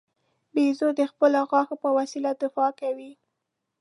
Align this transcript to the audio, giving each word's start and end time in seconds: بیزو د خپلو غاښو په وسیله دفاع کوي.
بیزو 0.53 0.87
د 0.99 1.01
خپلو 1.11 1.39
غاښو 1.49 1.75
په 1.83 1.89
وسیله 1.97 2.29
دفاع 2.43 2.71
کوي. 2.81 3.11